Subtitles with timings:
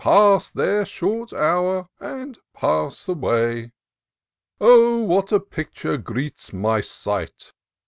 [0.01, 3.73] Pass their short hour, and pass away.
[4.59, 7.53] Oh, what a picture greets my sight